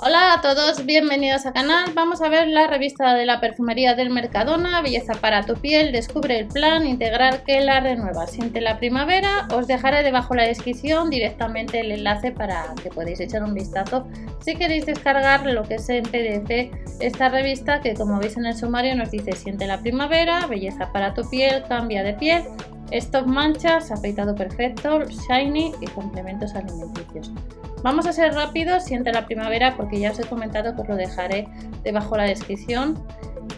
[0.00, 1.90] Hola a todos, bienvenidos al canal.
[1.92, 5.90] Vamos a ver la revista de la perfumería del Mercadona, Belleza para tu piel.
[5.90, 8.28] Descubre el plan integral que la renueva.
[8.28, 9.48] Siente la primavera.
[9.52, 14.06] Os dejaré debajo la descripción directamente el enlace para que podáis echar un vistazo
[14.40, 18.56] si queréis descargar lo que es en PDF esta revista que como veis en el
[18.56, 22.44] sumario nos dice siente la primavera, belleza para tu piel, cambia de piel,
[22.92, 27.32] stop manchas, afeitado perfecto, shiny y complementos alimenticios.
[27.82, 30.96] Vamos a ser rápidos, siente la primavera porque ya os he comentado que os lo
[30.96, 31.46] dejaré
[31.84, 33.00] debajo la descripción.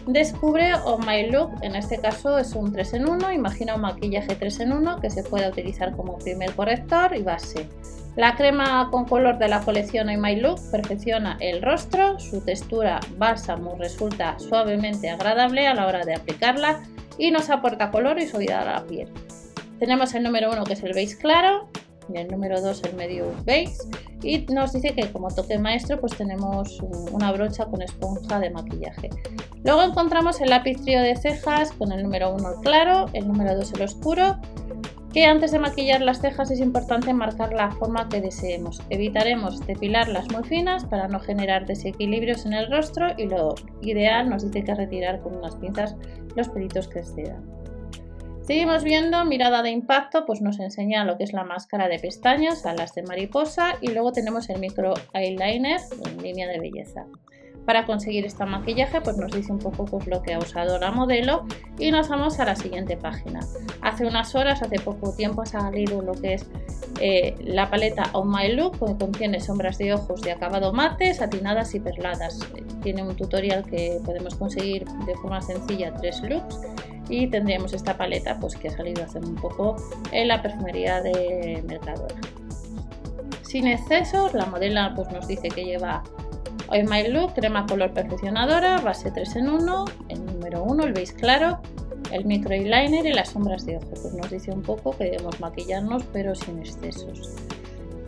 [0.07, 4.35] Descubre On My Look, en este caso es un 3 en 1, imagina un maquillaje
[4.35, 7.67] 3 en 1 que se puede utilizar como primer corrector y base.
[8.15, 12.99] La crema con color de la colección On My Look perfecciona el rostro, su textura
[13.17, 16.81] bálsamo resulta suavemente agradable a la hora de aplicarla
[17.17, 19.07] y nos aporta color y suavidad a la piel.
[19.79, 21.69] Tenemos el número 1 que es el beige claro,
[22.15, 23.77] el número 2 el medio base
[24.23, 26.79] y nos dice que como toque maestro pues tenemos
[27.11, 29.09] una brocha con esponja de maquillaje.
[29.63, 33.73] Luego encontramos el lápiz trío de cejas con el número 1 claro, el número 2
[33.73, 34.37] el oscuro
[35.13, 38.81] que antes de maquillar las cejas es importante marcar la forma que deseemos.
[38.89, 44.43] Evitaremos depilarlas muy finas para no generar desequilibrios en el rostro y lo ideal nos
[44.43, 45.97] dice que retirar con unas pinzas
[46.35, 47.60] los pelitos que excedan.
[48.51, 52.65] Seguimos viendo mirada de impacto, pues nos enseña lo que es la máscara de pestañas,
[52.65, 57.05] alas de mariposa y luego tenemos el micro eyeliner en línea de belleza.
[57.65, 60.91] Para conseguir este maquillaje pues nos dice un poco pues, lo que ha usado la
[60.91, 61.45] modelo
[61.79, 63.39] y nos vamos a la siguiente página.
[63.81, 66.45] Hace unas horas, hace poco tiempo ha salido lo que es
[66.99, 71.73] eh, la paleta On My Look que contiene sombras de ojos de acabado mate, satinadas
[71.73, 72.37] y perladas.
[72.83, 76.59] Tiene un tutorial que podemos conseguir de forma sencilla tres looks
[77.11, 79.75] y tendríamos esta paleta pues que ha salido hace un poco
[80.11, 82.19] en la perfumería de Mercadona.
[83.43, 86.03] Sin excesos, la modelo pues nos dice que lleva
[86.69, 91.13] Hoy My Look, crema color perfeccionadora, base 3 en 1, el número 1, el beige
[91.15, 91.59] claro,
[92.11, 93.89] el micro eyeliner y las sombras de ojo.
[93.89, 97.35] Pues nos dice un poco que debemos maquillarnos pero sin excesos.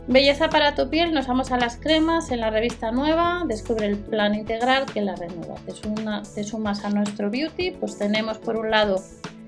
[0.07, 3.97] Belleza para tu piel, nos vamos a las cremas en la revista nueva, descubre el
[3.97, 5.55] plan integral que la renueva.
[5.65, 9.01] Te, sumas a nuestro beauty, pues tenemos por un lado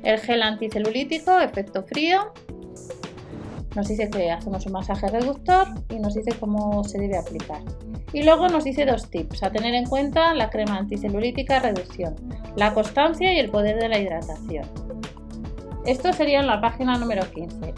[0.04, 2.32] el gel anticelulítico, efecto frío,
[3.76, 7.62] nos dice que hacemos un masaje reductor y nos dice cómo se debe aplicar.
[8.14, 12.16] Y luego nos dice dos tips a tener en cuenta la crema anticelulítica reducción,
[12.56, 14.66] la constancia y el poder de la hidratación.
[15.86, 17.74] Esto sería en la página número 15.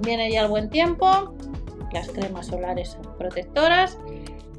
[0.00, 1.34] Viene ya el buen tiempo,
[1.92, 3.98] las cremas solares protectoras,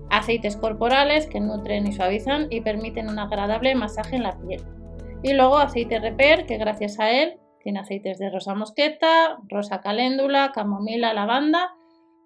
[0.09, 4.63] aceites corporales que nutren y suavizan y permiten un agradable masaje en la piel.
[5.21, 10.51] Y luego aceite repair que gracias a él tiene aceites de rosa mosqueta, rosa caléndula,
[10.53, 11.71] camomila, lavanda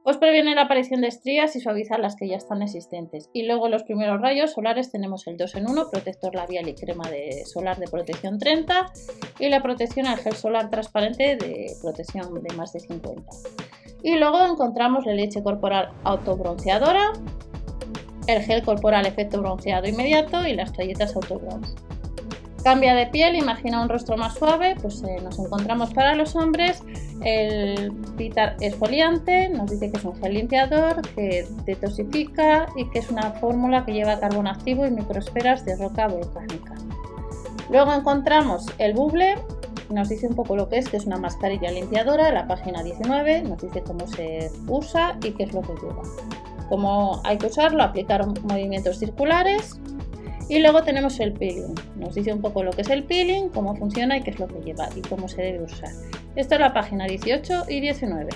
[0.05, 3.29] os previene la aparición de estrías y suaviza las que ya están existentes.
[3.31, 7.09] Y luego los primeros rayos solares tenemos el 2 en 1, protector labial y crema
[7.09, 8.91] de solar de protección 30
[9.39, 13.23] y la protección al gel solar transparente de protección de más de 50.
[14.03, 17.13] Y luego encontramos la leche corporal autobronceadora,
[18.27, 21.73] el gel corporal efecto bronceado inmediato y las toallitas autobronce.
[22.63, 26.81] Cambia de piel, imagina un rostro más suave, pues eh, nos encontramos para los hombres
[27.23, 33.09] el Vitar esfoliante, nos dice que es un gel limpiador, que detoxifica y que es
[33.09, 36.73] una fórmula que lleva carbón activo y microesferas de roca volcánica.
[37.69, 39.35] Luego encontramos el Bubble,
[39.89, 43.43] nos dice un poco lo que es, que es una mascarilla limpiadora, la página 19,
[43.43, 46.01] nos dice cómo se usa y qué es lo que lleva.
[46.69, 49.79] Cómo hay que usarlo, aplicar movimientos circulares,
[50.49, 51.73] y luego tenemos el peeling.
[51.95, 54.47] Nos dice un poco lo que es el peeling, cómo funciona y qué es lo
[54.47, 55.89] que lleva y cómo se debe usar.
[56.35, 58.29] Esto es la página 18 y 19.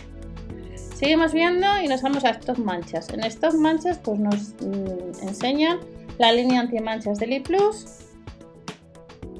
[0.95, 3.09] Seguimos viendo y nos vamos a estos manchas.
[3.09, 5.79] En estos manchas pues nos mm, enseñan
[6.17, 8.06] la línea anti-manchas de Lip Plus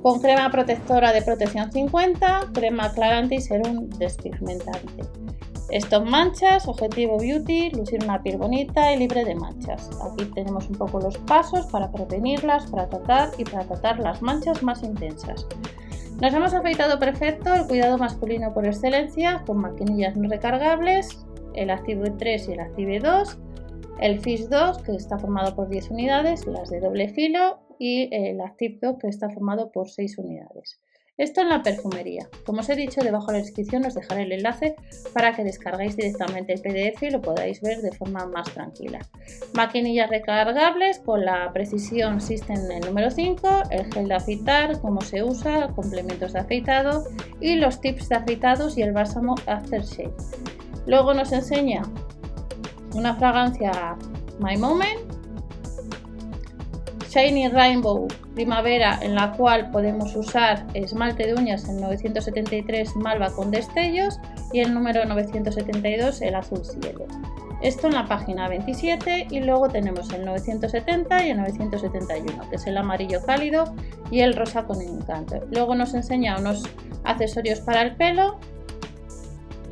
[0.02, 5.04] con crema protectora de protección 50, crema aclarante y serum despigmentante.
[5.70, 9.90] Stop manchas, objetivo beauty, lucir una piel bonita y libre de manchas.
[10.02, 14.64] Aquí tenemos un poco los pasos para prevenirlas, para tratar y para tratar las manchas
[14.64, 15.46] más intensas.
[16.22, 22.12] Nos hemos afeitado perfecto el cuidado masculino por excelencia con maquinillas no recargables, el Active
[22.12, 23.38] 3 y el Active 2,
[24.00, 28.42] el Fish 2 que está formado por 10 unidades, las de doble filo y el
[28.42, 30.80] Active 2 que está formado por 6 unidades.
[31.18, 32.30] Esto en la perfumería.
[32.46, 34.76] Como os he dicho, debajo de la descripción os dejaré el enlace
[35.14, 39.00] para que descarguéis directamente el PDF y lo podáis ver de forma más tranquila.
[39.56, 45.24] Maquinillas recargables con la Precision System el número 5, el gel de afeitar, cómo se
[45.24, 47.06] usa, complementos de afeitado
[47.42, 50.14] y los tips de afeitados y el bálsamo Aftershave.
[50.86, 51.82] Luego nos enseña
[52.94, 53.96] una fragancia
[54.40, 55.00] My Moment
[57.10, 63.50] Shiny Rainbow Primavera en la cual podemos usar esmalte de uñas en 973 malva con
[63.50, 64.20] destellos
[64.54, 67.06] y el número 972 el azul cielo.
[67.62, 72.68] Esto en la página 27 y luego tenemos el 970 y el 971 que es
[72.68, 73.74] el amarillo cálido
[74.12, 75.40] y el rosa con encanto.
[75.50, 76.64] Luego nos enseña unos
[77.04, 78.38] accesorios para el pelo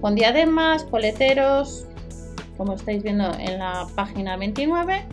[0.02, 1.86] con diademas, coleteros,
[2.58, 5.06] como estáis viendo en la página 29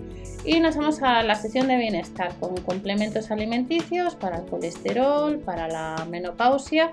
[0.44, 5.68] y nos vamos a la sección de bienestar con complementos alimenticios para el colesterol, para
[5.68, 6.90] la menopausia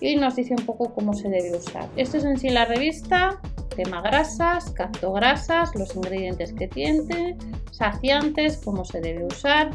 [0.00, 1.88] y nos dice un poco cómo se debe usar.
[1.96, 3.40] Esto es en sí la revista,
[3.74, 7.36] tema grasas, cactograsas, los ingredientes que tiene,
[7.70, 9.70] saciantes, cómo se debe usar.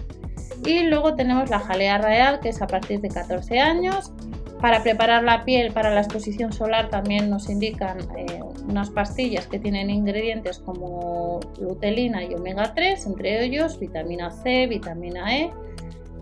[0.66, 4.12] Y luego tenemos la jalea real que es a partir de 14 años
[4.62, 9.60] para preparar la piel para la exposición solar también nos indican eh, unas pastillas que
[9.60, 15.52] tienen ingredientes como lutelina y omega 3, entre ellos vitamina C, vitamina E.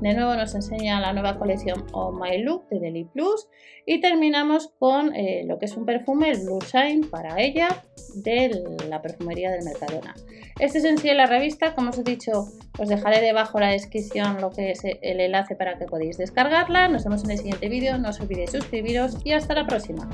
[0.02, 3.48] De nuevo nos enseña la nueva colección Oh My Look de Deli Plus
[3.86, 7.84] y terminamos con eh, lo que es un perfume, el Blue Shine para ella
[8.16, 10.14] de la perfumería del Mercadona.
[10.60, 12.48] Este es en sí la revista, como os he dicho,
[12.78, 16.88] os dejaré debajo la descripción lo que es el enlace para que podáis descargarla.
[16.90, 20.08] Nos vemos en el siguiente vídeo, no os olvidéis suscribiros y hasta la próxima.